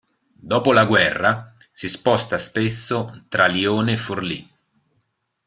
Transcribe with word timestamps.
Dopo 0.51 0.73
la 0.73 0.85
guerra, 0.85 1.53
si 1.71 1.87
sposta 1.87 2.39
spesso 2.39 3.25
tra 3.29 3.45
Lione 3.45 3.91
e 3.91 3.97
Forlì. 3.97 4.49